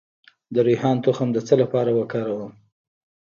[0.53, 2.51] د ریحان تخم د څه لپاره وکاروم؟